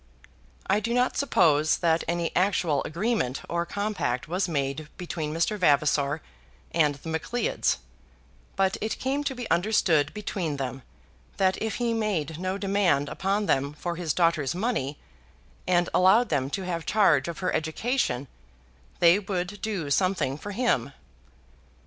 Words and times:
I 0.65 0.79
do 0.79 0.95
not 0.95 1.15
suppose 1.15 1.77
that 1.77 2.03
any 2.07 2.35
actual 2.35 2.83
agreement 2.85 3.43
or 3.47 3.67
compact 3.67 4.27
was 4.27 4.47
made 4.49 4.89
between 4.97 5.31
Mr. 5.31 5.59
Vavasor 5.59 6.23
and 6.71 6.95
the 6.95 7.09
Macleods; 7.09 7.77
but 8.55 8.77
it 8.81 8.97
came 8.97 9.23
to 9.23 9.35
be 9.35 9.47
understood 9.51 10.11
between 10.15 10.57
them 10.57 10.81
that 11.37 11.61
if 11.61 11.75
he 11.75 11.93
made 11.93 12.39
no 12.39 12.57
demand 12.57 13.09
upon 13.09 13.45
them 13.45 13.73
for 13.73 13.95
his 13.95 14.11
daughter's 14.11 14.55
money, 14.55 14.97
and 15.67 15.87
allowed 15.93 16.29
them 16.29 16.49
to 16.49 16.63
have 16.63 16.83
charge 16.87 17.27
of 17.27 17.37
her 17.37 17.53
education, 17.53 18.27
they 19.01 19.19
would 19.19 19.61
do 19.61 19.91
something 19.91 20.35
for 20.35 20.49
him. 20.49 20.93